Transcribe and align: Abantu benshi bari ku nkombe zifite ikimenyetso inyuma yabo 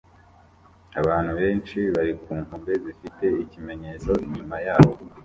Abantu 0.99 1.31
benshi 1.39 1.79
bari 1.93 2.13
ku 2.21 2.29
nkombe 2.41 2.73
zifite 2.85 3.25
ikimenyetso 3.43 4.11
inyuma 4.25 4.55
yabo 4.67 4.91